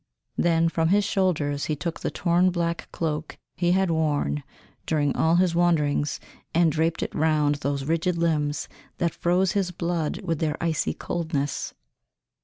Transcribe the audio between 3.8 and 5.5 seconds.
worn during all